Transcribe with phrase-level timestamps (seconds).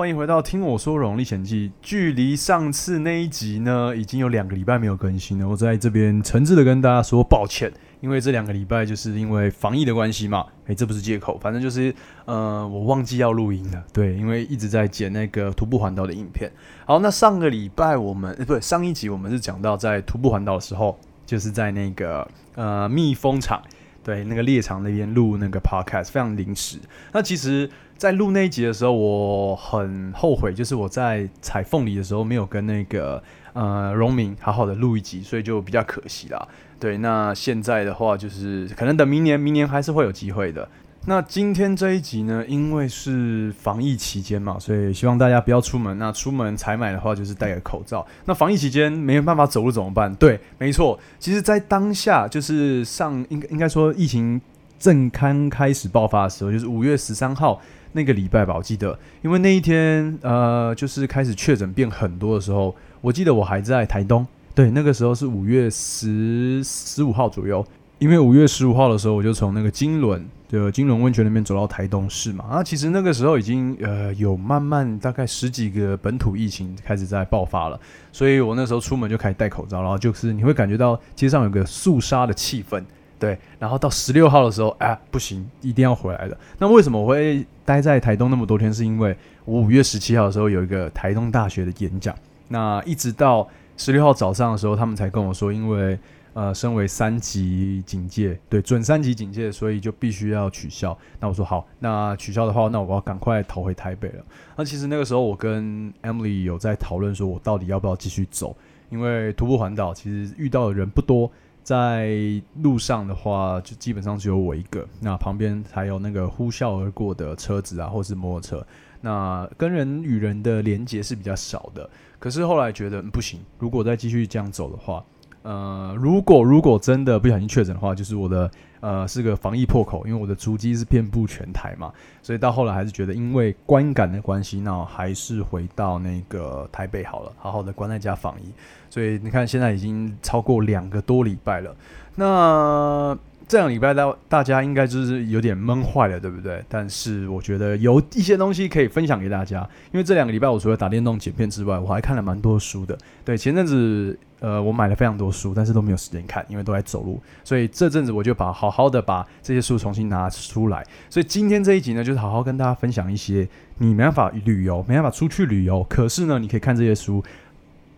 [0.00, 1.68] 欢迎回到《听我说龙历险记》。
[1.82, 5.46] 距离上次那一集呢，已经有两个礼拜没有更新了。
[5.46, 10.46] 我在这边诚挚的跟大家说抱歉，因为这两个礼拜就是因为防疫的关系嘛。
[10.68, 11.94] 诶，这不是借口，反正就是
[12.24, 13.84] 呃，我忘记要录音了。
[13.92, 16.50] 对，因为一直在剪那个徒步环岛的影片。
[16.86, 23.60] 好，那上个礼拜我们呃不是上一集我们是讲到在徒步环岛的时候，就是在那个呃蜜蜂场，
[24.02, 26.78] 对，那个猎场那边录那个 podcast，非常临时。
[27.12, 27.68] 那其实。
[28.00, 36.48] 在录那一集的时候，我很后悔，就是我在采凤梨的时候没有跟那个呃荣民好好的录一集，所以就比较可惜啦。
[36.78, 40.66] 对，那现在的话，就是可能等明年，明年还是会有机会的。
[41.04, 45.98] 那今天这一集呢，因为是防疫期间嘛，所以希望大家不要出门。
[45.98, 48.06] 那出门采买的话，就是戴个口罩。
[48.24, 50.14] 那防疫期间没有办法走路怎么办？
[50.14, 54.40] 对，没错，其实，在当下就是上应应该说疫情
[54.78, 57.60] 正刚开始爆发的时候，就是五月十三号。
[57.92, 67.66] 那个礼拜吧，我记得，因为那一天，呃，就是开始确诊变很多的时候，我记得我还在台东，对，那个时候是五月十十五号左右，
[67.98, 77.80] 因为五月十五号的时候，我就从那个金轮的金轮温泉那边走到台东市嘛，啊，其实那个时候已经呃有慢慢大概十几个本土疫情开始在爆发了，
[78.12, 82.82] 所以我那时候出门就开始戴口罩，然后就是你会感觉到街上有个肃杀的气氛。
[83.20, 86.36] 对，然后到十六号的时候，哎，不行，一定要回来的。
[86.58, 88.72] 那为什么我会待在台东那么多天？
[88.72, 89.14] 是因为
[89.44, 92.16] 我五月十七号的时候有一个台东大学的演讲。
[92.48, 95.98] 那一直到十六号早上的时候，他们才跟我说，因为
[96.32, 100.96] 呃，身为三级警戒，对，准三级警戒，所以就必须要取消。
[101.18, 104.24] 那我说好，那取消的话，那我要赶快逃回台北了。
[104.56, 108.56] 那其实那个时候我跟 Emily 有在讨论，说我到底要不要继续走？
[108.88, 111.30] 因为徒步环岛其实遇到的人不多。
[111.62, 114.86] 在路上的话，就基本上只有我一个。
[115.00, 118.66] 那旁边还有那个呼啸而过的车子啊，或是摩托车。
[119.00, 121.88] 那跟人与人的连接是比较少的。
[122.18, 125.02] 可是后来觉得不行，如果再继续这样走的话，
[125.42, 128.50] 呃，如果如果真的不小心确诊的话，就是我的
[128.80, 131.92] 呃是个防疫破口，因为我的足迹是遍布全台嘛。
[132.22, 138.52] 所以到后来还是觉得，因为观感的关系，那还是回到那个台北好了，好好的关在家防疫。
[138.88, 141.74] 所以你看，现在已经超过两个多礼拜了。
[142.16, 143.16] 那
[143.50, 146.64] 这两礼拜大大家应该就是有点闷坏了，对不对？
[146.68, 152.96] 但是我觉得有一些东西可以分享给大家，因为这两个礼拜我除了打电动剪片之外，我还看了蛮多书的。
[153.24, 157.20] 对，前阵子呃我买了非常多书，但是都没有时间看，因为都在走路。
[157.42, 160.86] 所以这阵子我就把好好的把这些书重新拿出来。
[161.08, 167.20] 所以今天这一集呢，就是好好跟大家分享一些你没办法旅游、没办法出去旅游，可是呢你可以看这些书。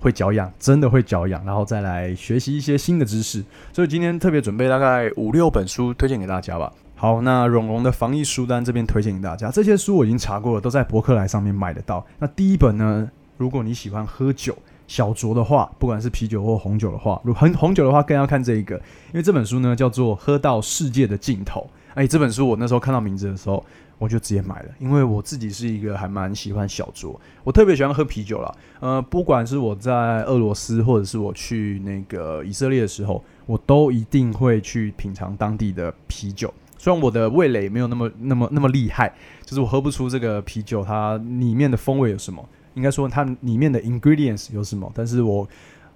[0.02, 3.42] 会脚痒，真的会脚痒，然后再来学习一些新的知识。
[3.72, 6.72] 所以今天特别准备大概五六本书推荐给大家吧。
[6.96, 12.04] 好，那荣荣的防疫书单这边推荐给大家，这些书我已经查过了，都在博客来上面买得到。
[12.18, 14.56] 那第一本呢，如果你喜欢喝酒
[14.88, 21.60] 小酌的话，不管是啤酒或红酒的话，如红红酒的话更要看这一个，因为这本书呢叫做《喝到世界的尽头》。
[21.94, 23.64] 哎，这本书我那时候看到名字的时候。
[24.02, 28.52] 我就直接买了，因为我自己是一个还蛮喜欢小酌，我特别喜欢喝啤酒了。
[28.80, 36.52] 呃，不管是我在俄罗斯，或者是我去那个以色列的时候，我都一定会去品尝当地的啤酒。
[36.76, 39.14] 虽然我的味蕾没有那么、那么、那么厉害，
[39.44, 42.44] 就是我喝不出这个啤酒它里面的风味有什么，
[42.74, 45.48] 应该说它里面的 ingredients 有什么，但是我。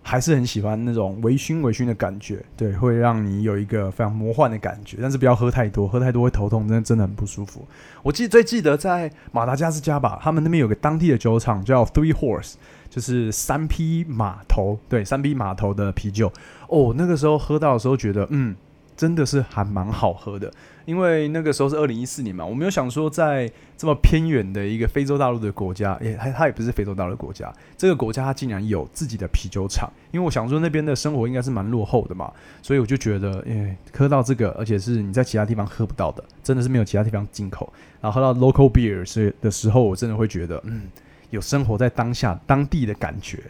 [0.09, 4.99] 还是很喜欢那种微醺微醺的感觉，对，会让你有一个非常魔幻的感觉。
[5.03, 7.67] 但是不要喝太多，喝太多会头痛，真的真的很不舒服。
[8.05, 12.55] 我记最记得在马达加斯加吧，他们那边有个当地的酒厂叫 Three Horse，
[12.89, 16.33] 就是三匹马头，对，三匹马头的啤酒。
[16.69, 18.55] 哦，那个时候喝到的时候觉得，嗯，
[18.97, 20.51] 真的是还蛮好喝的。
[20.85, 29.93] 因为那个时候是二零一四年嘛，我没有想说在这么偏远的一个非洲大陆的国家，也，它它也不是非洲大陆国家，这个国家它竟然有自己的啤酒厂。
[30.13, 32.33] 因为我想说那边的生活应该是蛮落后的嘛，
[32.63, 37.73] 所以我就觉得，诶，喝到这个，而且是你在其他地方喝不到的，真的是没有其他地方进口。
[38.01, 40.83] 然后喝到 local beer 是的时候，我真的会觉得，嗯，
[41.31, 43.41] 有生活在当下当地的感觉。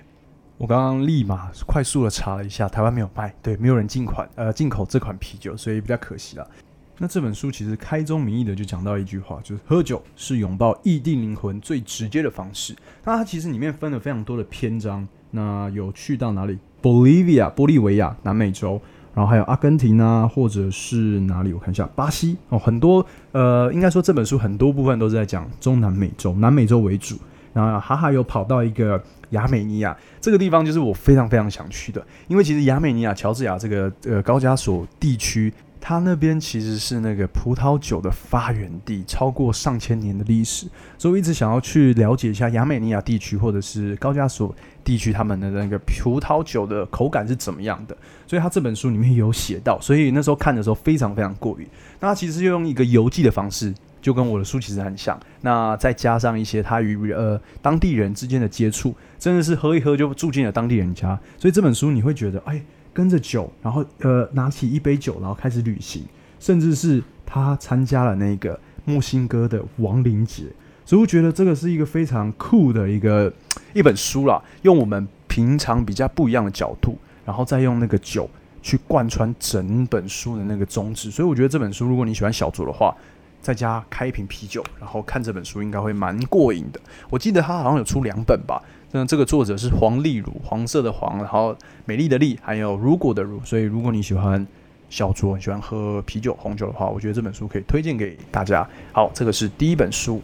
[0.59, 6.49] 我刚刚立马快速的查了一下，台湾没有卖，对，没有人进款，呃，进口这款啤酒，所以比较可惜了。
[6.97, 12.75] 那这本书其实开宗明义的就讲到一句话，就是喝酒是拥抱异地灵魂最直接的方式。
[13.05, 18.81] 那它其实里面分了非常多的篇章，那有去到哪里？Bolivia（ 玻利维亚，南美洲），
[19.13, 21.53] 然后还有阿根廷啊，或者是哪里？
[21.53, 27.19] 我看一下，巴西哦，很多呃，应该说这本书很多部分都是在讲中南美洲，南美洲为主。
[27.53, 35.53] 然后还还有跑到一个亚美尼亚这个地方，就是我非常非常想去的，因为其实亚美尼亚乔治亚这个呃高加索地区。
[35.79, 40.67] 它那边其实是那个葡萄酒的发源地，超过上千年的历史，
[40.99, 44.53] 所以我一直想要去了解一下亚美尼亚地区或者是高加索
[44.83, 47.97] 地区他们的那个葡萄酒的口感是怎么样的。
[48.27, 51.67] 所以他这本书里面有写到，所以那时候看的时候非常非常过瘾。
[52.01, 53.73] 那他其实就用一个游记的方式，
[54.07, 55.19] 就跟我的书其实很像。
[55.41, 61.19] 那再加上一些他与呃当地人之间的接触，真的是喝一喝就住进了当地人家。
[61.37, 62.63] 所以这本书你会觉得，哎。
[62.97, 66.03] 跟着酒，然后呃，拿起一杯酒，然后开始旅行，
[66.41, 70.45] 甚至是他参加了那个墨西哥的亡灵节，
[70.83, 73.31] 所以我觉得这个是一个非常酷的一个
[73.75, 74.43] 一本书啦。
[74.63, 78.31] 用我们平常比较不一样的角度，然后再用那个酒
[78.63, 82.97] 去贯穿整本书的那个宗旨，所以我觉得这本书，如果你喜欢小酌的话，
[83.47, 86.81] 在家开一瓶啤酒，然后看这本书，应该会蛮过瘾的。
[87.09, 88.61] 我记得他好像有出两本吧。
[88.91, 93.41] 那这个作者是黄丽茹，黄色的黄，然后美丽的丽，还有如果的如。
[93.45, 94.45] 所以如果你喜欢
[94.91, 98.69] 小酌，喜欢喝啤酒、红酒的话，我觉得这本书可以推荐给大家。
[98.93, 100.21] 好，这个是第一本书。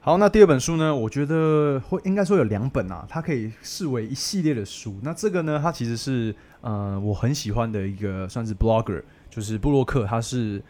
[0.00, 0.92] 好，那第二本书呢？
[0.92, 4.96] 我觉得会应该说有两本啊，它可以视为一系列的书。
[5.02, 10.60] 那这个呢，它其实是呃我很喜欢的一个算是 blogger，就是布洛克，他是。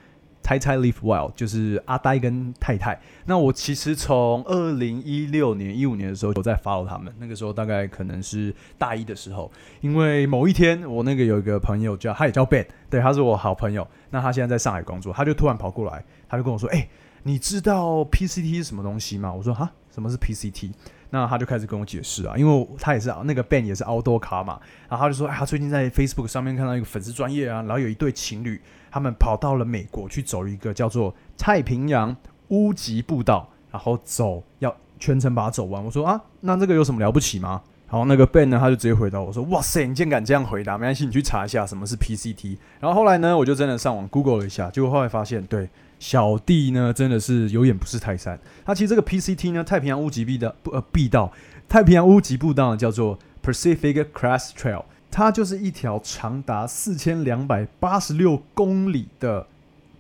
[0.47, 2.97] 猜猜 live well，就是阿呆跟太太。
[3.25, 7.13] 那我其实从二零一六年、一五年的时候，我在 follow 他们。
[7.19, 9.51] 那个时候大概可能是大一的时候，
[9.81, 13.85] 因为某一天我那个有一个朋友叫他也叫 Ben，对，他是我好朋友。
[14.11, 16.89] 那他现在在上海工作，他就突然跑过来，他就跟我说：“哎，
[17.25, 20.71] 你知道 PCT 是什么东西吗？”我说：“哈，什么是 PCT？”
[21.11, 32.17] 那他就开始跟我解释啊，因为他也是那个 Ben 也是 outdoor 卡嘛，然后他就说：“哎，他最近在 Facebook 上面看到一个粉丝专业啊，然后有一对情侣。”他们跑到了美国去走一个叫做太平洋
[32.49, 35.85] 屋脊步道，然后走要全程把它走完。
[35.85, 37.61] 我说啊，那这个有什么了不起吗？
[37.91, 40.79] 然后那个 Ben 呢，他就直接回答我说：“哇塞，你竟然敢这样回答？
[40.79, 48.39] 没关系，你去查一下什么是 PCT。”然后后来呢，我就真的上网 Google 了一下，结果后来发现，对小弟呢真的是有眼不识泰山。
[48.65, 51.33] 他其实这个 PCT 呢，太平洋屋脊步道不呃步道，
[51.69, 54.85] 太平洋屋脊步道叫做 Pacific Crest Trail。
[55.09, 59.47] 它就是一条长达四千两百八十六公里的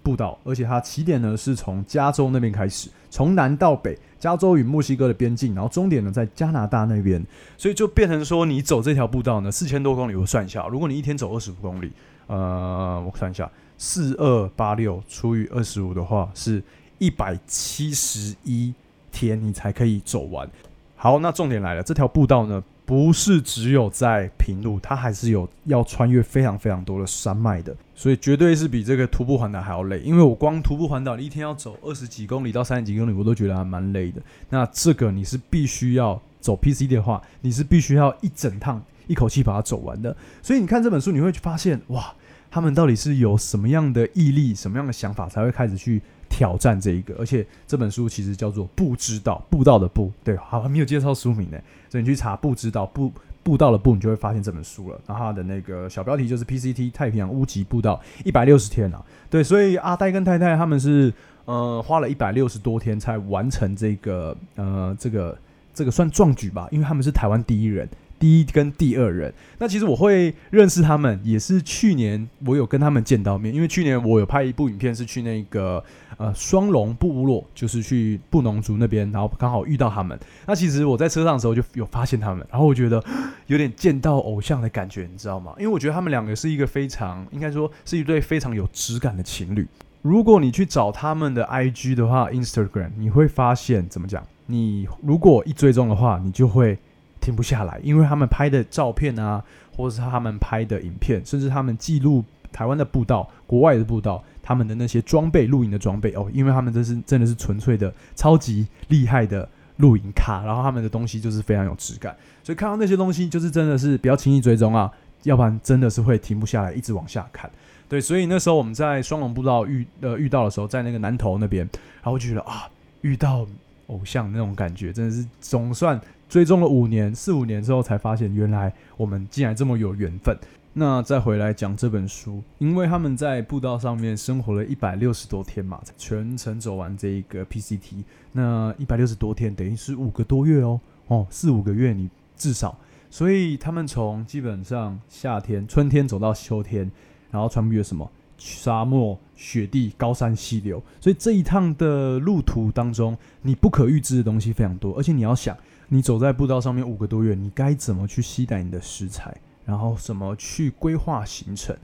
[0.03, 7.25] 步道，而且它起点呢是从加州那边开始，从南到北，加州与墨西哥的边境，然后终点呢在加拿大那边，
[7.57, 11.91] 所以就变成说，你走这条步道呢，四千多公里，我算一下，如果你一天走二十五公里，
[12.27, 16.63] 呃，我算一下，四二八六除以二十五的话，是
[16.99, 18.73] 一百七十一
[19.11, 20.49] 天你才可以走完。
[20.97, 22.63] 好，那重点来了，这条步道呢？
[22.87, 29.99] 不是只有在平路，它还是有要穿越非常非常多的山脉的，所以绝对是比这个徒步环岛还要累。
[29.99, 34.23] 因为我光徒步环岛，一天要走二十几公里到三十几公里，我都觉得还蛮累的。
[34.51, 40.17] 那这个你是必须要走 PC 的话，你是必须要一整趟一口气把它走完的。
[40.41, 42.15] 所以你看这本书，你会发现哇，
[42.51, 47.15] 他们到底是有什么样的毅力、什么样的想法，才会开始去挑战这一个？
[47.19, 51.59] 而且这本书其实叫做《不知道步道的步》，对，好，还没有介绍书名呢。
[51.89, 53.13] 所以你去查不知道步
[53.43, 55.01] 步道的步，你就会发现这本书了。
[55.07, 59.05] 然后它的那个小标题就是 PCT 太平洋屋脊步道一百六十天啊。
[59.31, 61.13] 对，所以阿呆跟太太他们是
[61.45, 65.39] 呃花了一百六十多天才完成这个呃这个
[65.73, 67.89] 这个算壮举吧，因为他们是台湾第一人。
[68.19, 75.83] 第一跟第二人，那其实我会认识他们，也是去年我有跟他们见到面，因为去年我有拍一部影片，是去那个
[76.17, 80.19] 呃双龙部落，就是去布农族那边，然后刚好遇到他们。
[80.47, 83.03] 那其实我在车上的时候就有发现他们，然后我觉得
[83.49, 85.53] 有点见到偶像的感觉，你知道吗？
[85.59, 89.67] 因为我觉得他们两个是一个非常，应该说是一对非常有质感的情侣。
[90.03, 94.25] 如果你去找他们的 IG 的话，Instagram，你会发现怎么讲？
[94.47, 96.79] 你如果一追踪的话，你就会。
[97.27, 99.43] 停不下来，因为他们拍的照片啊，
[99.77, 114.91] 或者是他们拍的影片，甚至他们记录台湾的步道、国外的步道，他们的那些装备、露营的装备哦，因为他们这是真的是纯粹的超级厉害的露营卡，然后他们的东西就是非常有质感，所以看到那些东西就是真的是不要轻易追踪啊，
[115.25, 117.51] 要不然真的是会停不下来，一直往下看。
[117.89, 121.69] 对，所以那时候我们在双龙步道遇呃遇到的时候，在那个南头那边，
[122.03, 122.69] 然后就觉得啊，
[123.03, 123.47] 遇到
[123.89, 130.37] 偶像那种感觉，真的是总算追踪了五年四五年之后，才发现原来我们竟然这么有缘分。
[130.73, 142.79] 那再回来讲这本书，因为他们在步道上面生活了一百六十多天嘛，全程走完这一个 PCT，那一百六十多天等于是五个多月哦，哦四五个月你至少，
[143.11, 146.91] 所以他们从基本上夏天、春天走到秋天。
[147.29, 154.97] 然后穿越什么沙漠、雪地、高山、溪流，所以这一趟的路途当中，你不可预知的东西非常多。
[154.97, 155.57] 而且你要想，
[155.89, 161.77] 你走在步道上面五个多月，你该怎么去携带你的食材，然后怎么去规划行程？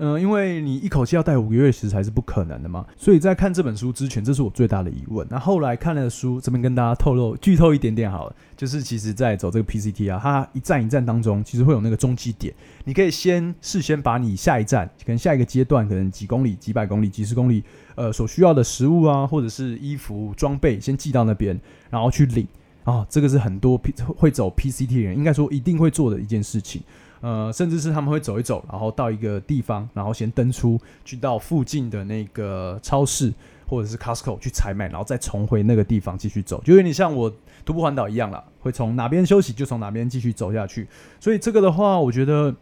[0.00, 5.26] 嗯，因为你一口气要带五个月食材是不可能的嘛，所以在看这本书之前，这是我最大的疑问。
[5.28, 17.64] 那后来看了书，这边跟大家透露剧透一点点好了，就是其实在走这个 PCT 啊，它一站一站当中，其实会有那个中继点，你可以先事先把你下一站，可能下一个阶段，可能几公里、几百公里、几十公里，
[17.96, 22.46] 呃，所需要的食物啊，或者是衣服装备，先寄到那边，然后去领
[22.84, 26.82] 啊，这个是很多 P 会走 PCT 的人应该说一定会做的一件事情。
[27.20, 33.34] 呃，甚至是他们会走一走，然后到一个地方，然后先登出去到附近的那个超市
[33.66, 37.28] 或者是 Costco 去采买，然后再重回那个地方继续走，就有点像我
[37.64, 40.86] 徒步环岛一样了，会从哪边休息就从哪边继续走下去。
[41.18, 42.54] 所以这个的话，我觉得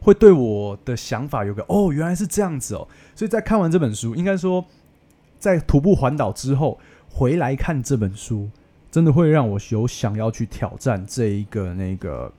[0.00, 2.86] 会对我的想法有个哦，原来是这样子哦。
[3.14, 4.62] 所以在看完这本书，应该说
[5.38, 6.78] 在徒步环岛之后
[7.08, 8.50] 回来看这本书，
[8.90, 12.30] 真的会让我有想要去挑战这一个那个。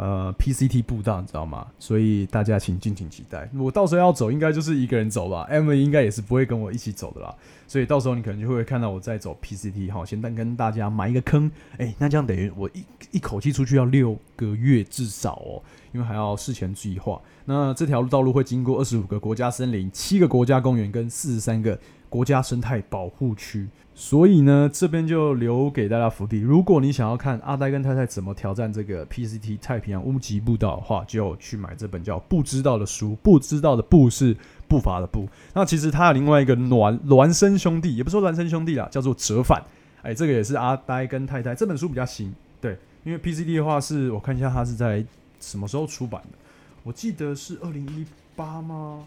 [0.00, 1.66] 呃，PCT 步道你知道吗？
[1.78, 3.46] 所以大家请敬请期待。
[3.54, 5.42] 我到时候要走，应该就是一个人走吧。
[5.50, 7.34] M 应该也是不会跟我一起走的啦。
[7.68, 10.02] 所以到时候你可能就会看到我在走 PCT 哈。
[10.02, 15.60] 先跟大家埋一个坑，哎，那这样等于我一一口气出去要六个月至少哦，
[15.92, 17.20] 因为还要事前计划。
[17.44, 21.78] 那这条道路会经过二十五个国家森林、七个国家公园跟四十三个
[22.10, 23.66] 国家生态保护区。
[23.94, 26.38] 所以呢，这边就留给大家福地。
[26.40, 33.12] 如果你想要看阿呆跟太太怎么挑战这个 PCT 太平洋乌吉步道的话，就去买这本叫《不知道的书》。
[33.16, 34.34] 不知道的“不”是
[34.66, 35.28] 步伐的“步”。
[35.52, 39.62] 那其实他有另外一个孪孪生兄弟，也不说孪生兄弟啦，叫做折返。
[40.00, 42.32] 哎，这个也是阿呆跟太太这本书比较新。
[42.58, 45.04] 对，因为 PCT 的话是我看一下，它是在
[45.40, 46.38] 什么时候出版的？
[46.84, 49.04] 我记得是二零一八吗？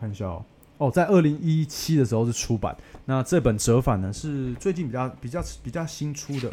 [0.00, 0.42] 看一下哦。
[0.84, 2.76] 哦，在二零一七的时候是出版。
[3.06, 6.52] 那这本折返呢，是最近比较比较比较新出的。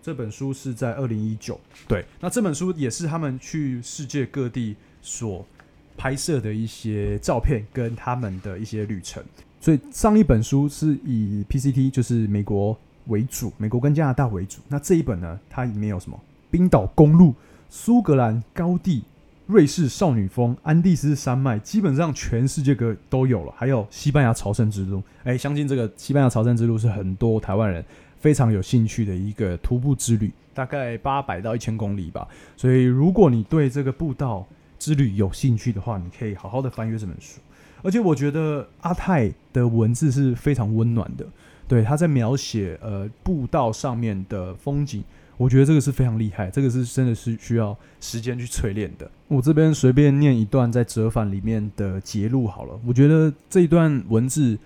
[0.00, 1.58] 这本书是在二零一九。
[1.88, 5.44] 对，那这本书也是他们去世界各地所
[5.96, 9.20] 拍摄的一些照片跟他们的一些旅程。
[9.60, 14.60] 所以上一本书是以 PCT 就是美国为主，美国跟加拿大为主。
[14.68, 16.16] 那这一本呢，它里面有什么？
[16.52, 17.34] 冰岛公路、
[17.68, 19.02] 苏格兰高地。
[19.46, 23.52] 瑞士少女峰、安第斯山脉，基本上全世界各都有了。
[23.56, 27.84] 还有西班牙朝圣之路，哎，相信这个西班牙朝圣之路是很多台湾人
[28.18, 32.26] 非常有兴趣的一个徒步之旅，大概八百到一千公里吧。
[32.56, 34.44] 所以，如果你对这个步道
[34.80, 37.38] 之旅有兴趣的话，你可以好好的翻阅这本书。
[37.84, 41.24] 而且，我觉得阿泰的文字是非常温暖的，
[41.68, 45.04] 对他在描写呃步道上面的风景。
[45.38, 49.10] 我觉得这个是非常厉害，这个是真的是需要时间去淬炼的。
[49.28, 52.78] 我这边随便念一段在折返里面的节录好了。
[52.86, 54.58] 我觉得这一段文字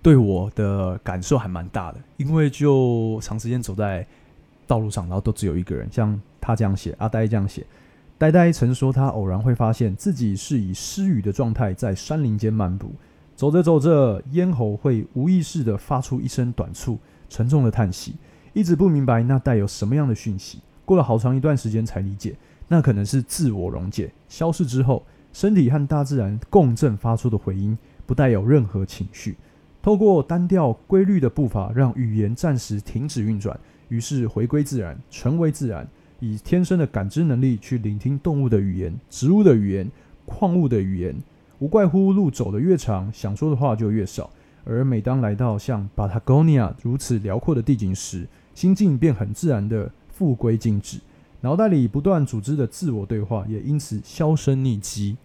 [0.00, 4.06] 对我的感受还蛮大的，因为就长时间走在
[4.66, 5.86] 道路上，然后都只有一个人。
[5.92, 7.66] 像他这样写，阿呆这样写，
[8.16, 12.90] 呆呆曾说他偶然会发现自己是以失语的状态在山林间漫步，
[13.36, 18.14] 走着走着，咽喉会无意识的发出一声短促、沉重的叹息。
[18.52, 22.36] 一直不明白那带有什么样的讯息，过了好长一段时间才理解，
[22.68, 29.36] 那可能是自我溶解消逝之后，身体和大自然共振发出的回音，不带有任何情绪。
[29.82, 35.88] 透过单调规律的步伐，让语言暂时停止运转，于是回归自然，成为自然，
[36.18, 39.90] 以天生的感知能力去聆听动物的语言、植物的语言、
[40.26, 41.16] 矿物的语言。
[41.60, 44.28] 无怪乎路走得越长，想说的话就越少。
[44.64, 48.28] 而每当来到像巴塔哥尼亚如此辽阔的地景时，
[48.60, 50.98] 心境便很自然的复归静止，
[51.40, 55.16] 脑袋里不断组织的自我对话也因此销声匿迹。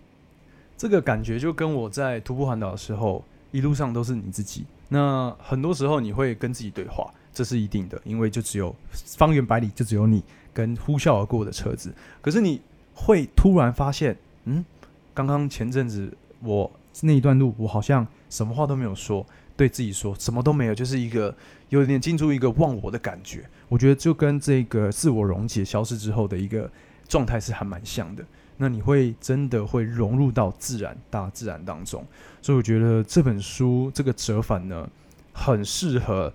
[0.78, 4.64] 这个感觉就跟我在徒步环岛的时候，一路上都是你自己。
[4.88, 10.24] 那很多时候你会跟自己对话，这是一定的，因为就只有方圆百里就只有你
[10.54, 11.94] 跟呼啸而过的车子。
[12.22, 12.62] 可是你
[12.94, 14.64] 会突然发现，嗯，
[15.14, 19.26] 刚刚前阵子我那一段路，我好像什么话都没有说，
[19.58, 21.36] 对自己说什么都没有，就是一个
[21.70, 23.50] 有点进入一个忘我的感觉。
[23.68, 26.70] 我觉得就跟这个自我溶解消失之后的一个
[27.08, 28.24] 状态是还蛮像的。
[28.58, 32.06] 那你会真的会融入到自然大自然当中，
[32.42, 34.90] 所以我觉得这本书这个折返呢，
[35.34, 36.32] 很适合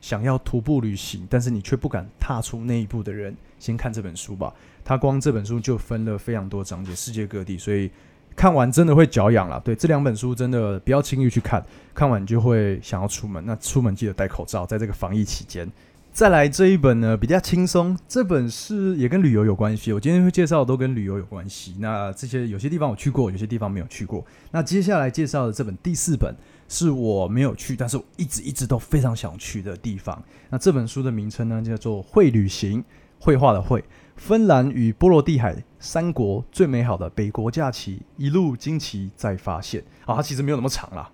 [0.00, 4.50] 想要徒步旅行，但是你却不敢踏出那一步的人，先看这本书吧。
[4.82, 7.90] 它光这本书就分了非常多章节，世界各地，所以
[8.38, 9.60] 看完真的会脚痒了。
[9.64, 11.60] 对，这两本书真的不要轻易去看，
[11.92, 13.44] 看完就会想要出门。
[13.44, 15.68] 那出门记得戴口罩，在这个防疫期间。
[16.12, 17.98] 再来这一本呢，比较轻松。
[18.06, 19.92] 这本是也跟旅游有关系。
[19.92, 21.74] 我今天会介绍的都跟旅游有关系。
[21.80, 24.24] 那这些有些地方我去过，有些地方没有去过。
[24.52, 26.32] 那接下来介绍的这本第四本
[26.68, 30.20] 是我没有去，但是我一直一直都非常想去的地方。
[30.48, 32.82] 那这本书的名称呢，叫做《会旅行》，
[33.20, 33.84] 绘画的绘，
[34.18, 39.80] 芬兰与波罗的海三国最美好的北国假期，一路惊奇再发现。
[40.04, 41.08] 啊，它其实没有那么长啦。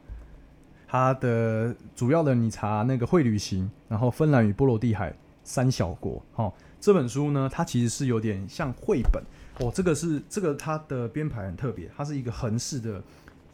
[0.89, 9.23] 它的主要的你查那个会旅行，然后芬兰与波罗的海三小国，哦，这本书呢，它其实是有点像绘本
[9.61, 9.71] 哦。
[9.73, 13.03] 这个是这个它的编排很特别，它是一个横式的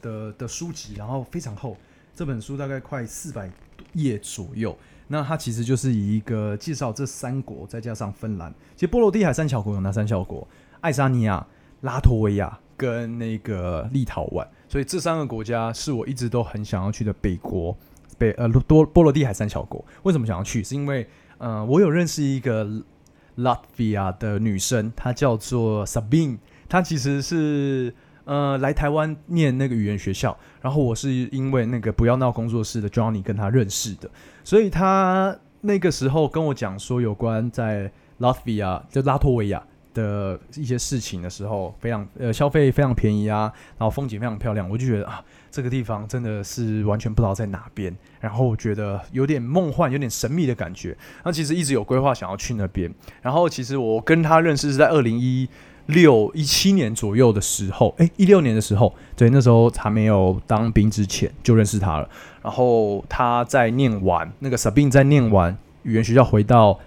[0.00, 1.76] 的的书籍，然后非常厚。
[2.14, 3.50] 这本书大概快四百
[3.94, 4.78] 页左右。
[5.12, 8.54] 那它其实就是以一个介绍这三国，再加上芬兰。
[8.76, 10.46] 其实波罗的海三小国有哪三小国？
[10.80, 11.44] 爱沙尼亚、
[11.80, 14.46] 拉脱维亚跟那个立陶宛。
[14.68, 17.76] 所以这三个国家是我一直都很想要去的北国，
[18.18, 19.84] 北呃多波罗的海三小国。
[20.04, 20.62] 为什么想要去？
[20.62, 21.04] 是因为
[21.38, 22.64] 呃我有认识一个
[23.36, 26.38] Latvia 的女生，她叫做 Sabine，
[26.68, 27.92] 她其实是
[28.24, 34.10] 呃来台湾念那个语言学校，然后我是因为那个不要闹工作室的 Johnny 跟他认识的，
[34.44, 39.62] 所以他那个时候跟我讲说有关在 Latvia 就拉脱维亚。
[39.92, 50.96] 的一些事情的时候，非常呃消费非常便宜啊，然后风景非常漂亮，我就觉得啊，这个地方真的是完全不知道在哪边，然后我觉得有点梦幻，有点神秘的感觉。
[51.24, 52.88] 那其实一直有规划想要去那边，
[53.20, 55.48] 然后其实我跟他认识是在二零一
[55.90, 62.08] 六一七年左右的时候，哎，一六年的时候，对，那时候还没有当兵之前就认识他了。
[62.42, 66.78] 然后他在念完那个 Sabine 在念完语言学校回到。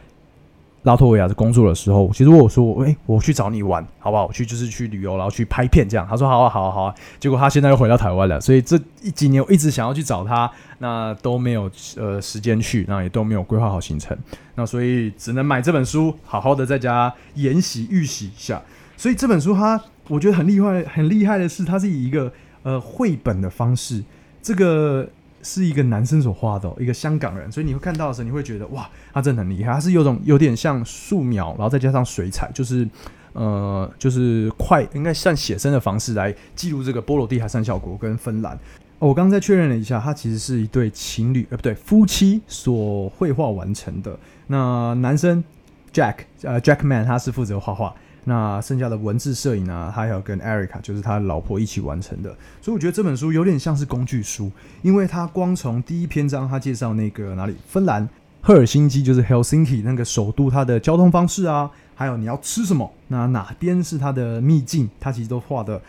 [0.84, 4.26] 拉脱维亚的工作的时候，其实我说，哎，我去找你玩，好不好？
[4.26, 6.06] 我去就是去旅游，然后去拍片这样。
[6.06, 6.96] 他说，好啊，好啊，好啊。
[7.22, 14.18] 结果他现在又回到台湾了，所以这一几年我一直想要去找他，那都没有呃时间去，那也都没有规划好行程，
[14.56, 18.62] 那所以只能买这本书，好好的在家研习预习一下。
[18.98, 22.32] 所以这本书它，我觉得很厉害，很厉害的是，它是以一个
[22.64, 24.04] 呃绘本的方式，
[24.42, 25.10] 这个。
[25.46, 29.74] 是一个男生所画的，一个香港人，所以你会看到的时候，你会觉得哇，他真的很厉害。
[29.74, 32.88] 他是有种有点像素描，然后再加上水彩，就是
[33.34, 38.58] 呃，就是快应该像写生的方式来记录这个波罗的海三小国跟芬兰。
[39.00, 44.18] 我刚刚再确认了一下，他其实是一对情侣，呃，不对，夫妻所绘画完成的。
[44.48, 45.44] 那男生
[45.92, 47.94] Jack，呃，Jackman，他是负责画画。
[48.26, 49.92] 那剩下的文字摄影呢？
[49.94, 52.30] 他还要跟 Erica，就是他老婆一起完成的。
[52.62, 58.08] 所以我觉得这本书有点像是工具书，因为他光从第一篇章，他介绍那个哪里，芬兰
[58.42, 65.82] 赫尔辛基就是 Helsinki 那个首都，它的交通方式啊，还有你要吃什么，那哪边是它的秘境，他其实都画的，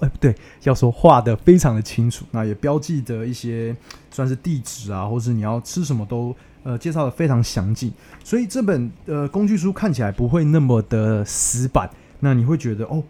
[0.00, 2.24] 哎不对，要说画的非常的清楚。
[2.30, 3.76] 那也标记的一些
[4.10, 6.34] 算是地址啊，或是你要吃什么都。
[6.64, 7.92] 呃，介绍的非常详尽，
[8.24, 11.88] 所以这本呃工具书看起来不会那么的死板，
[12.20, 13.02] 那你会觉得哦，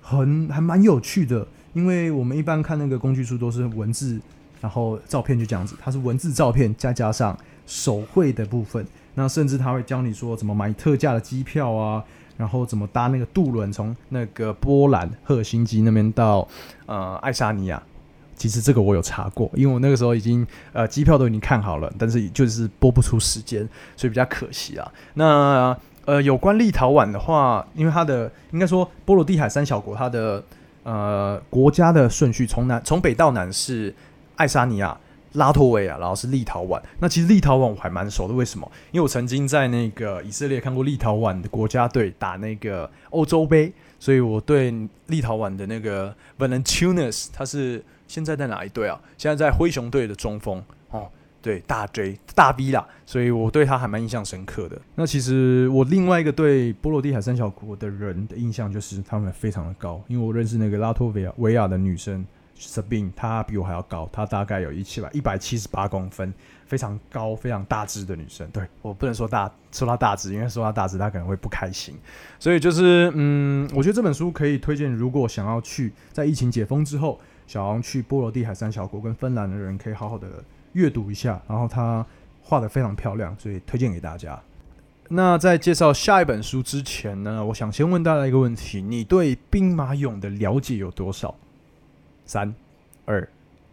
[0.00, 4.20] 很还蛮有趣的，因为我们一般看那个工具书都是文字，
[4.60, 12.04] 然后照片就这样子，它是文字照片再加上手绘的部分，那甚至他会教你说怎么买特价的机票啊，
[12.36, 16.46] 然后怎么搭那个渡轮从那个波兰赫尔辛基那边到
[16.86, 17.82] 呃爱沙尼亚。
[18.36, 24.92] 其实这个我有查过，因为我那个时候已经呃机票都已经看好了，但是就是播不出时间，所以比较可惜啊。
[25.14, 30.44] 那呃有关立陶宛的话，因为它的应该说波罗的海三小国，它的
[30.82, 33.94] 呃国家的顺序从南从北到南是
[34.36, 34.96] 爱沙尼亚、
[35.32, 36.78] 拉脱维亚，然后是立陶宛。
[37.00, 38.70] 那其实立陶宛我还蛮熟的，为什么？
[38.92, 44.70] 因为我曾经在那个以色列看过立陶宛的国家队打那个欧洲杯，所以我对
[45.06, 47.82] 立陶宛的那个 Valentunas 他是。
[48.06, 49.00] 现在在哪一队啊？
[49.18, 51.10] 现在在灰熊队的中锋哦，
[51.42, 54.80] 对，大 J 大 B 啦，所以我对他还蛮印象深刻的。
[54.94, 62.24] 那其实我另外一个对波罗的海三小国的人的印象就是他们非常的高，因为我认识那个拉脱维亚维亚的女生
[62.58, 66.32] Sabine，她比我还要高，她大概有一七百一百七十八公分，
[66.64, 68.48] 非常高、非常大只的女生。
[68.50, 71.94] 对我不能说大说她大只，因为说她大只她可能会不开心。
[72.38, 77.20] 所以就是嗯，我觉得这本书可以推荐，如果想要去在疫情解封之后。
[77.46, 81.40] 想要去波罗的海三小国跟芬兰的人，可以好好的阅读一下。
[81.48, 82.04] 然后他
[82.42, 84.40] 画的非常漂亮，所以推荐给大家。
[85.08, 91.34] 那在介绍下一本书之前呢，我想先问大家一个问题：你对兵马俑的了解有多少？
[92.24, 92.52] 三、
[93.04, 93.28] 二、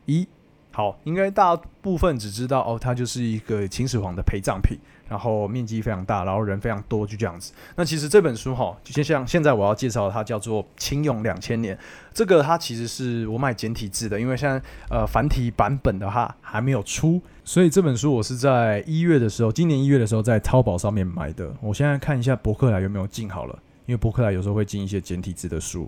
[0.06, 0.28] 一，
[0.74, 4.78] 好，应该大部分只知道哦，它就是一个秦始皇的陪葬品。
[5.10, 7.54] 然后面积非常大，然后人非常多，就这样子。
[7.76, 11.76] 那其实这本书哈，就像现在我要介绍它叫做《秦俑两千年》。
[12.12, 14.60] 这个它其实是我买简体字的，因为现在
[14.90, 21.54] 呃繁体版本的话还没有出，所以这本书我是在一月的时候，今年一月的时候在淘宝上面买的。
[21.62, 25.88] 我现在看一下博客来有没有进好了，因为博客来有时候会进一些简体字的书。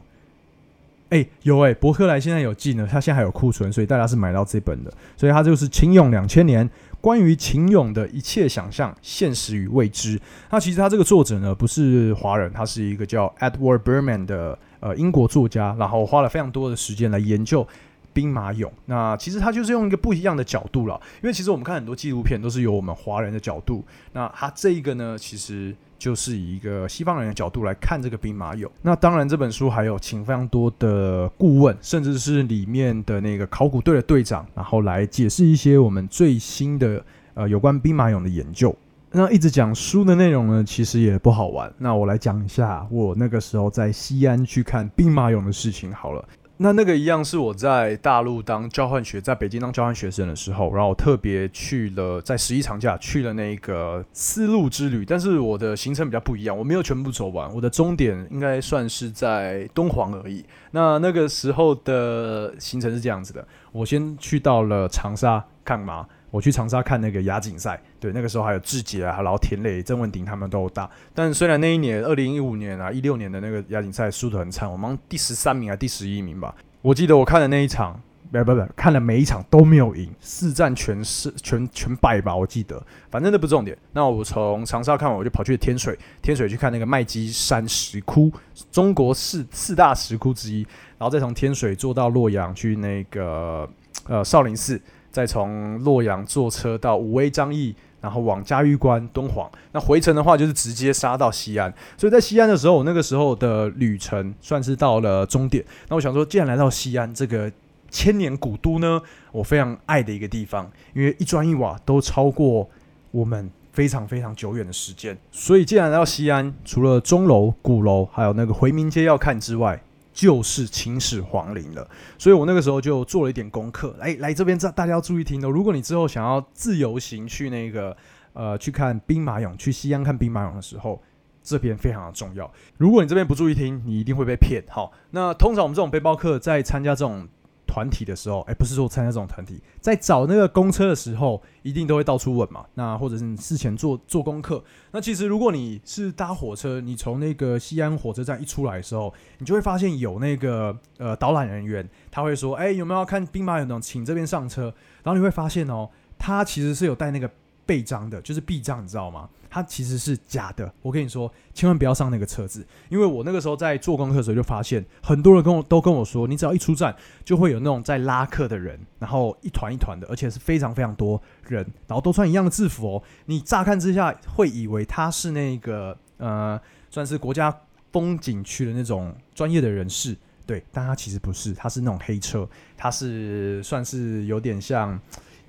[1.09, 4.91] 哎，有哎，博客来现在有进了，它现在还有库存，所以大家是买到这本的。
[5.15, 6.67] 所以它就是《秦俑两千年》。
[7.01, 10.19] 关于秦俑的一切想象、现实与未知。
[10.49, 17.67] 那其实他这个作者呢，不是华人，他是一个叫 Edward Berman 的呃英国作家，然后花了非常多的时间来研究
[18.11, 18.71] 兵马俑。
[18.87, 25.75] 那其实他就是用一个不一样的角度了，因为其实我们看很多纪录片都是由我们华人的角度，那他这一个呢，其实。
[25.97, 28.69] 就是以一个西方人的角度来看这个兵马俑。
[28.81, 37.03] 那当然，这本书还有请非常多的顾问，甚至是里面的那个考古队的队长，然后来解释一些我们最新的
[37.33, 38.75] 呃有关兵马俑的研究。
[39.11, 41.71] 那一直讲书的内容呢，其实也不好玩。
[41.77, 46.23] 那我来讲一下我那个时候在西安去看兵马俑的事情好了。
[46.57, 60.45] 那那个一样是我在大陆当交换学，在北京当交换学生的时候，然后我特别去了在十一长假去了那个丝路之旅，但是我的行程比较不一样，我没有全部走完，我的终点应该算是在敦煌而已。
[60.71, 66.07] 那那个时候的行程是这样子的，我先去到了长沙看马。
[66.35, 70.89] 我去长沙看那个亚锦赛，对，那个时候还有志杰啊，然后田磊、郑文鼎他们都打。
[71.13, 76.53] 但虽然那一年二零一五年啊，一六年的那个亚锦赛输得很惨，我们第十三名啊，第十一名吧。
[76.81, 77.97] 我记得我看的那一场，
[78.33, 82.85] 不不不，看了每一场都没有赢，四战全是全全败吧，我记得。
[83.09, 83.77] 反正那不重点。
[83.93, 88.29] 那我从长沙看完，我就跑去天水，天水去看那个麦积山石窟，
[88.73, 90.67] 中国四四大石窟之一。
[90.97, 93.65] 然后再从天水坐到洛阳去那个
[94.09, 94.81] 呃少林寺。
[95.15, 99.49] 再从洛阳坐车到武威张掖，然后往嘉峪关、敦煌。
[99.71, 101.73] 那回程的话，就是直接杀到西安。
[101.97, 105.63] 所以在西安的时候，我那个时候的旅程算是到了终点。
[105.87, 107.49] 那我想说，既然来到西安这个
[107.89, 109.01] 千年古都呢，
[109.31, 112.69] 我非常爱的一个地方，因为一砖一瓦都超过
[113.11, 115.17] 我们非常非常久远的时间。
[115.31, 119.81] 所以既然来到西安，除了钟楼、鼓楼，还有那个回民街要看之外，
[120.15, 121.85] 就是秦始皇陵了，
[122.17, 123.93] 所以我那个时候就做了一点功课。
[123.99, 125.49] 来来这边，大大家要注意听哦。
[125.49, 127.95] 如果你之后想要自由行去那个
[128.31, 131.03] 呃去看兵马俑，去西安看兵马俑的时候，
[131.43, 132.49] 这边非常的重要。
[132.77, 134.63] 如果你这边不注意听，你一定会被骗。
[134.69, 137.27] 好，那通常我们这种背包客在参加这种。
[137.75, 142.65] 团体的时候，哎，不是说参加这种团体，在找那个公车的时候，一定都会到处问嘛。
[142.75, 144.63] 那或者是你事前做做功课。
[144.91, 154.73] 那其实如果你是搭火车，你从那个西安火车站一出来的时候，你就会发现有那个呃导览人员，他会说，哎，有没有要看兵马俑的，请这边上车。
[155.03, 157.29] 然后你会发现哦，他其实是有带那个
[157.65, 159.27] 背章的，就是臂章，你知道吗？
[159.55, 173.03] 它其实是假的，我跟你说，千万不要上那个车子，因为我那个时候在做功课的时候就发现，很多人跟我都跟我说，你只要一出站，就会有那种在拉客的人，然后一团一团的，而且是非常非常多人，然后都穿一样的制服哦。
[173.27, 177.57] 你乍看之下会以为他是那个呃，算是国家
[177.93, 184.99] 风景区的那种专业的人士，对，但他其实不是，他是那种黑车，他是算是有点像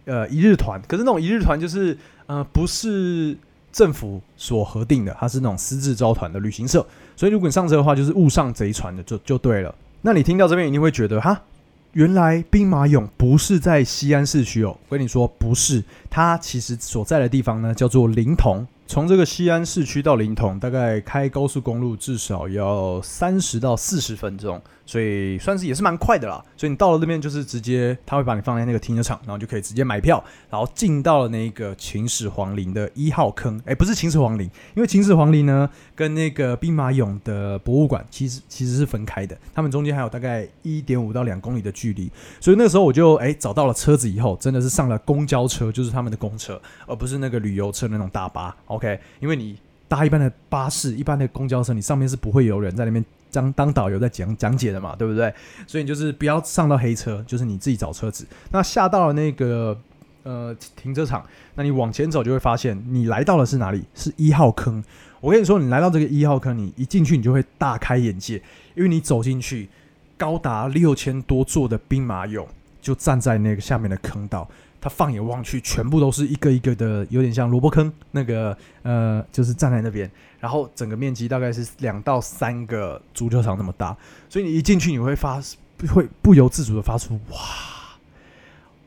[0.05, 3.37] 呃一日团，可是那种一日团就是呃不是。
[3.77, 6.83] 政府所核定的，它是那种私自招团的旅行社，
[7.15, 9.75] 所以如果你上车的话，就是误上贼船的，就就对了。
[10.01, 11.39] 那你听到这边一定会觉得，哈，
[11.93, 14.75] 原来兵马俑不是在西安市区哦。
[14.89, 18.67] 我跟你说，不是，它其实所在的地方呢，叫做临潼。
[18.87, 26.43] 从这个西安市区到临潼，大概开高速公路至少要三十到四十分钟，所以算是也是蛮快的啦。
[26.57, 33.61] 所以你到了那边，就是直接他会把你放在那个停车场，然后就可以直接买票，然后进到了那个秦始皇陵的一号坑。
[33.67, 42.11] 哎，不是秦始皇陵，因为秦始皇陵呢跟那个兵马俑的博物馆其实其实是分开的，他们中间还有大概一点五到两公里的距离。
[42.41, 48.57] 所以那时候我就哎找到了车子以后，真的是上了公交车，就是他们的公车，而不是那个旅游车那种大巴。
[48.67, 53.05] OK，因为你搭一般的巴士、一般的公交车，你上面是不会有人在那边
[53.37, 55.33] 当当导游在讲讲解的嘛，对不对？
[55.67, 58.27] 所以你就是不要上到黑车，就是你自己找车子。
[58.51, 59.79] 那下到了那个
[60.23, 61.23] 呃停车场，
[61.55, 63.85] 那你往前走就会发现，你来到的是哪里？
[63.95, 64.83] 是一号坑。
[65.21, 68.41] 我跟你说，你来到这个一号坑，你一进去你就会大开眼界，
[68.75, 69.69] 因为你走进去，
[70.17, 72.47] 高达六千多座的兵马俑
[72.81, 74.49] 就站在那个下面的坑道，
[74.87, 83.97] 他放眼望去，全部都是一个一个的，有点像萝卜坑那个呃，就是站在那边，然后整个面积大概是两到三个足球场那么大，
[84.29, 85.43] 所以你一进去你会发
[85.89, 87.39] 会不由自主的发出哇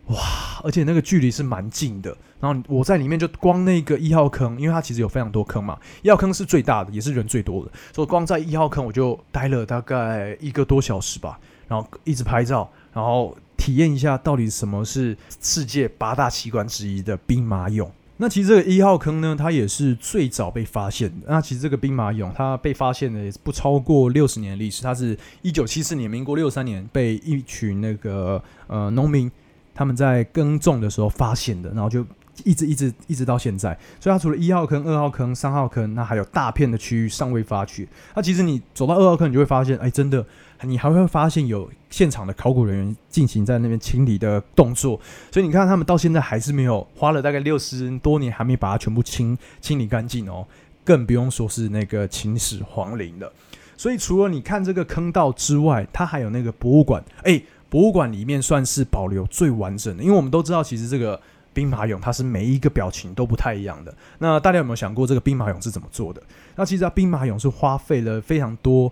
[0.05, 0.17] 哇，
[0.63, 2.15] 而且那个距离是蛮近的。
[2.39, 13.37] 然后我在里面就光那个一号坑，因为它其实有非常多坑嘛，一号坑是最大的，也是人最多的，所以光在一号坑我就待了大概一个多小时吧，然后一直拍照，然后
[13.69, 17.87] 体验一下到底什么是世界八大奇观之一的兵马俑。
[18.17, 21.27] 那其实这个一号坑呢，它也是最早被发现的。
[21.27, 29.31] 那其实这个兵马俑它被发现的也不超过六十年历史，它是一九七四年，民国六三年被一群那个呃农民
[29.75, 32.03] 他们在耕种的时候发现的，然后就。
[32.45, 37.87] 一直一直一直到现在，所以它除了一号坑、二号坑、三号坑，那还有大片的区域尚未发掘。
[38.15, 40.25] 那其实你走到二号坑，你就会发现，哎，真的，
[40.63, 44.99] 你还会发现有现场的考古人员进行在那边清理的动作。
[45.31, 50.45] 所以你看，他们到现在还是没有花了大概六十多年，还没把它全部清清理干净哦。
[50.83, 53.31] 更不用说是那个秦始皇陵了。
[53.77, 57.03] 所以除了你看这个坑道之外，它还有那个博物馆。
[57.23, 61.19] 哎，博物馆里面算是保留最完整的，因为我们都知道，其实这个。
[61.59, 63.93] 兵马俑它是每一个表情都不太一样的。
[64.19, 66.23] 那大家有没有想过这个兵马俑是怎么做的？
[66.55, 68.89] 那其实啊兵马俑是花费了非常多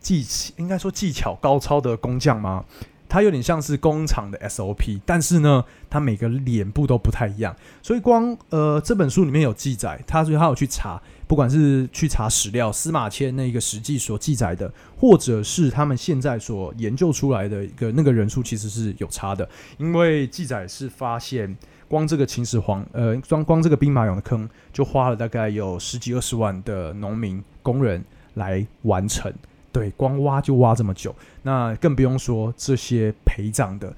[0.00, 2.64] 技巧，应该说技巧高超的工匠吗？
[3.12, 7.54] 它有点像是工厂的 SOP，但是呢，它每个脸部都不太一样。
[7.82, 19.46] 所以光呃这本书里面有记载，他所以他有去查，不管是去查史料，司马迁那个实际所记载的，或者是他们现在所研究出来的一个那个人数，其实是有差的。
[19.76, 21.54] 因为记载是发现。
[21.88, 29.30] 光这个秦始皇，呃，光光这个兵马俑的坑就花了大概有十几二十万的农民工人来完成，
[29.72, 33.92] 对，光挖就挖这么久，那更不用说这些陪葬的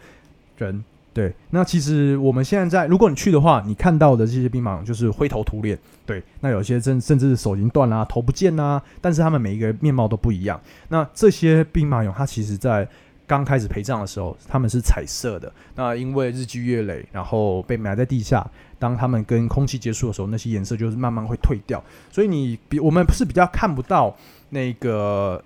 [0.57, 12.89] 人，对，那其实我们现在在，如果你去的话，你看到的这些兵马俑就是灰头土脸，对，那有些甚甚至手已经断啦，头不见啦，但是他们每一个面貌都不一样，那这些兵马俑它其实在。
[13.27, 15.51] 刚开始陪葬的时候，他们是彩色的。
[15.77, 18.47] 那因为日积月累，然后被埋在地下。
[18.79, 21.83] 当他们跟空气接触的时候，那些颜色就是慢慢会退掉。
[22.13, 24.15] 所以你比我们是比较看不到
[24.51, 25.43] 那个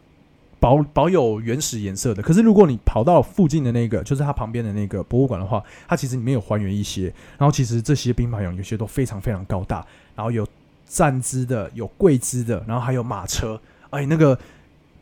[0.60, 2.22] 保保有原始颜色的。
[2.22, 7.12] 可是如果你跑到附近的那个，就是它旁边的那个博物馆的话，它其实里面有还原一些。
[7.38, 10.46] 然后其实这些兵马俑有些都非常非常高大，然后有
[10.86, 13.60] 站姿的，有跪姿的，然后还有马车。
[13.90, 14.38] 哎，那个。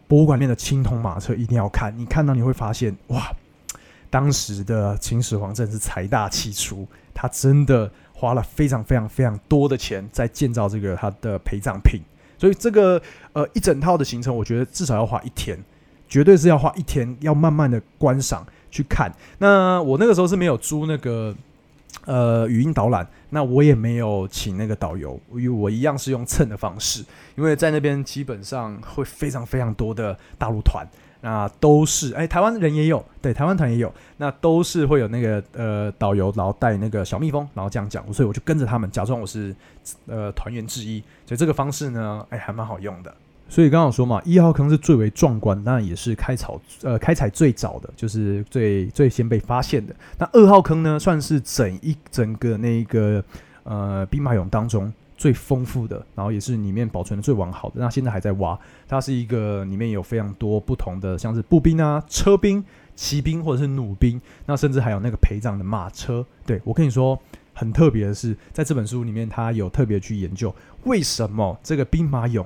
[0.08, 3.28] 博物馆内的青铜马车一定要看，你看到你会发现，哇，
[4.08, 12.00] 当时的秦始皇真是财大气粗，他真的花了非常非常非常多的钱在建造这个他的陪葬品，
[12.38, 13.00] 所以这个
[13.32, 15.58] 呃一整套的行程，我觉得至少要花一天，
[16.08, 19.12] 绝对是要花一天，要慢慢的观赏去看。
[19.38, 21.34] 那我那个时候是没有租那个。
[22.04, 30.86] 呃，语音导览，那我也没有请那个导游，因为我一样是用蹭的方式，因为在那边基本上会非常非常多的大陆团，
[31.20, 39.54] 那都是哎，台湾人也有，对，台湾团也有，那都是会有那个呃导游，然后带那个小蜜蜂，然后这样讲，所以我就跟着他们，假装我是
[40.06, 43.14] 呃团员之一，所以这个方式呢，哎，还蛮好用的。
[43.48, 49.94] 所以刚刚说嘛，一号坑是最为壮观，当然也是开草呃开采最早的，就是最最先被发现的。
[50.18, 53.22] 那二号坑呢，算是整一整个那个
[53.62, 57.76] 呃兵马俑当中最丰富的，然后也是里面保存的最完好的。
[57.76, 62.62] 那现在还在挖，它是一个里面有非常多不同的，像是步兵啊、车兵、
[62.94, 66.24] 骑兵或者是弩兵，那甚至还有那个陪葬的马车。
[66.44, 67.18] 对我跟你说，
[67.54, 72.44] 很特别的是，在这本书里面，他有特别去研究为什么这个兵马俑。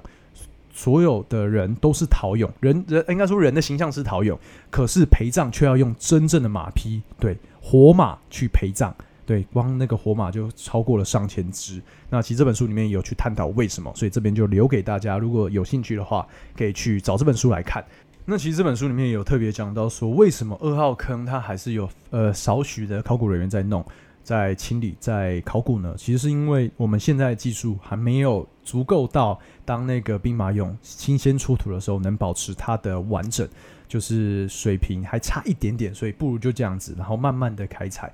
[0.73, 4.39] 所有的人都是陶俑，人人应该说人的形象是陶俑，
[4.71, 8.95] 可是陪葬却要用真正的马匹，对，活马去陪葬，
[9.31, 11.81] 对，光那个活马就超过了上千只。
[12.09, 17.85] 那其实这本书里面有去探讨为什么，所以这边就留给大家，如果有兴趣的话，可以去找这本书来看。
[18.25, 23.85] 那其实这本书里面有特别讲到说，为什么二号坑它还是有呃少许的考古人员在弄。
[24.25, 33.49] 在清理，在考古呢，其实是因为我们现在技术还没有足够到，当那个兵马俑新鲜出土的时候，能保持它的完整，
[33.89, 38.13] 就是水平还差一点点，所以不如就这样子，然后慢慢的开采。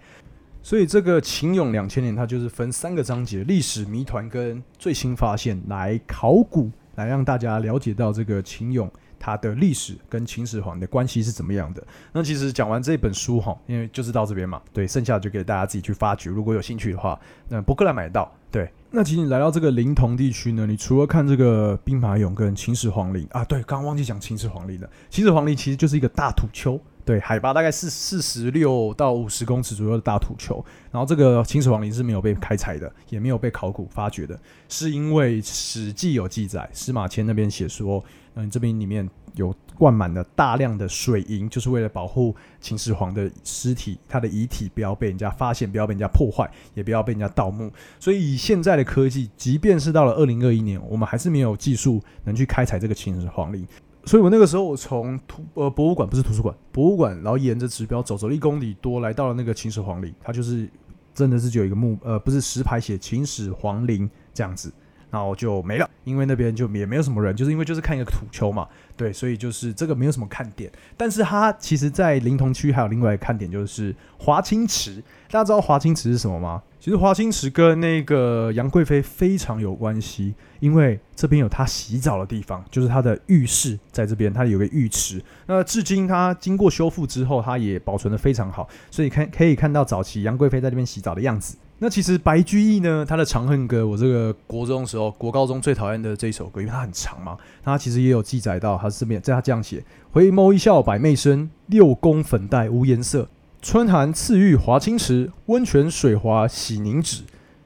[0.67, 8.91] 所以这个秦俑两千年，它就是分三个章节：历史谜团跟最新发现，来考古，来让大家了解到这个秦俑。
[9.17, 11.81] 它的历史跟秦始皇的关系是怎么样的？
[12.13, 16.31] 那其实讲完这本书哈，因为就是到这边嘛，对，剩下就给大家自己去发掘。
[16.31, 17.17] 如果有兴趣的话，
[17.49, 18.29] 那博客来买到。
[18.51, 24.91] 对，那其实你来到这个临潼地区呢，你除了看这个兵马俑跟秦始皇陵啊，对，刚忘记讲秦始皇陵了。
[25.11, 30.63] 秦始皇陵其实就是一个大土丘，对，海拔大概是四十六到五十公尺左右的大土丘。
[30.91, 34.39] 然后这个秦始皇陵是没有被开采的，也没有被考古发掘的，
[34.69, 39.55] 是因为《史记》有记载，司马迁那边写说，嗯，这边里面有。
[39.79, 47.71] 灌满了大量的水银，就是为了保护秦始皇的尸体，他的遗体不要被人家发现，不要被人家破坏，也不要被人家盗墓。
[48.01, 53.69] 所以以现在的科技，即便是到了二零二一年，我们还是没有技术能去开采这个秦始皇陵。
[54.07, 60.15] 所以我那个时候，我从图呃博物馆不是图书馆，博物馆，然后沿着指标走，走了一公里多，来到了那个秦始皇陵。
[60.23, 60.69] 它就是
[61.13, 64.73] 真的是只有一个墓，呃，不是石牌写秦始皇陵这样子。
[65.17, 70.71] 然后就没了，因为那边就也没有什么人，就是因为就是看一个土丘嘛，对，所以就是这个没有什么看点。
[70.97, 75.03] 但是它其实，在临潼区还有另外一个看点，就是华清池。
[75.31, 76.63] 大家知道华清池是什么吗？
[76.79, 85.21] 其实华清池跟那个杨贵妃非常有关系，因为这边有她洗澡的地方，就是她的浴室在这边，它有个浴池。
[85.47, 91.57] 那至今它经过修复之后，它也保存的非常好，所以看可以看到早期杨贵妃在这边洗澡的样子。
[91.79, 97.37] 那其实白居易呢，他的《长恨歌》，我这个国中时候、国高中最讨厌的这一首歌，因为它很长嘛。
[97.63, 103.29] 他其实也有记载到，他这边在他这样写：回眸一笑百媚生，六宫粉黛无颜色。
[103.61, 107.25] 春寒赐浴华清池，温泉水滑洗凝脂。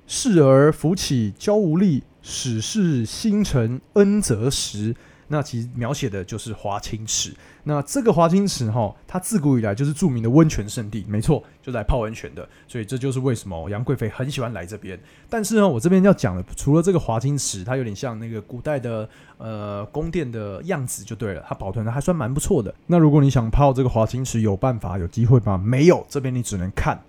[0.08, 4.96] 侍儿扶起娇无力，始是星辰恩泽时。
[5.32, 7.32] 那其实描写的就是华清池。
[7.62, 12.48] 那这个华清池哈，它自古以来就是著名的温泉圣地，没错，就来泡温泉的。
[12.66, 14.98] 所以这就是为什么杨贵妃很喜欢来这边。
[15.28, 22.74] 但是呢，我这边要讲的，除了这个华清池，它有点像那个古代的呃宫殿的样子，就对了，它保存的还算蛮不错的。
[22.86, 25.56] 那如果你想泡这个华清池，有办法有机会吗？
[25.56, 27.00] 没有，这边你只能看。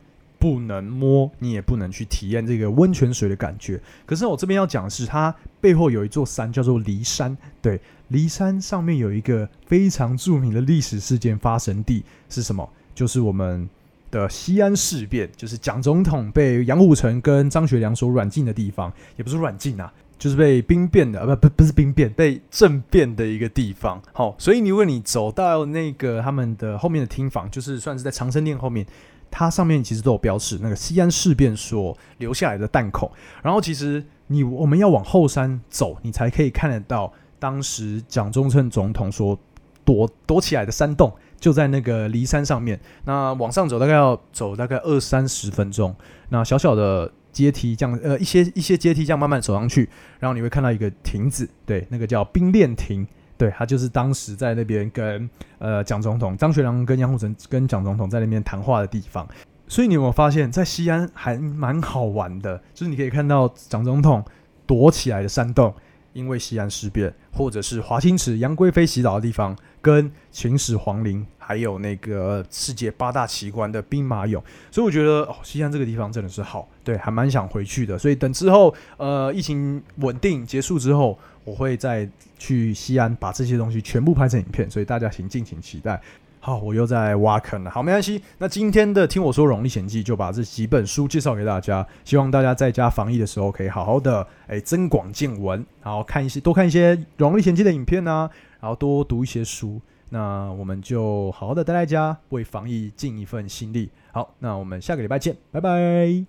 [0.41, 3.79] 不能摸，你也不能去体验这个温泉水的感觉。
[4.07, 7.37] 可是我这边要讲的是，它背后有一座山，叫做骊山。
[7.61, 12.67] 对，骊山上面有一个非常著名的历史事件发生地是什么？
[12.95, 13.69] 就是我们
[14.09, 24.01] 的西安事变，就是蒋总统被杨虎城跟张学良所软禁的地方，也不是软禁啊，就是被兵变的，不不不是兵变，被政变的一个地方。
[24.11, 28.83] 好，所以如果你走到那个他们的后面的厅房，就是算是在长生殿后面。
[29.31, 33.09] 它上面其实都有标示那个西安事变所留下来的弹孔，
[33.41, 39.39] 然后其实你我们要往后山走，你才可以看得到当时蒋中正总统所
[39.83, 42.79] 躲躲起来的山洞，就在那个骊山上面。
[43.05, 45.95] 那往上走大概要走大概二三十分钟，
[46.29, 49.89] 那小小的阶梯这样，呃，一些一些阶梯这样慢慢走上去，
[50.19, 53.07] 然后你会看到一个亭子，对，那个叫兵练亭。
[53.41, 55.27] 对他就是当时在那边跟
[55.57, 59.27] 呃蒋总统、张学良跟杨虎城跟蒋总统在那边谈话的地方，
[59.67, 64.23] 所以你有没有发现，在西安还蛮好玩的，就是你可以看到蒋总统
[64.67, 65.73] 躲起来的山洞，
[66.13, 77.97] 因为西安事变，或者是华清池杨贵妃洗澡的地方，跟秦始皇陵，还有那个世界八大奇观的兵马俑，所以我觉得哦，西安这个地方真的是好，对，还蛮想回去的。
[77.97, 81.17] 所以等之后呃疫情稳定结束之后。
[81.43, 85.99] 我会再去西安把这些东西全部拍成影片，所以大家请敬请期待。
[86.43, 87.69] 好，我又在挖坑了。
[87.69, 88.19] 好，没关系。
[88.39, 98.27] 那今天的听我说《荣历险记》就把这几本书介绍给大家，希望大家在家防疫的时候可以好好的诶增广见闻，然后看一些多看一些《荣历险记》的影片啊，
[98.59, 99.79] 然后多读一些书。
[100.09, 103.91] 那我们就好好的待在家，为防疫尽一份心力。
[104.11, 106.25] 好，那我们下个礼拜见，拜拜。